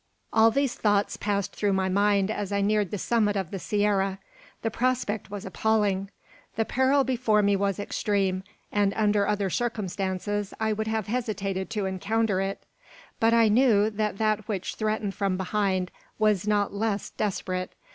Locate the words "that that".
13.91-14.47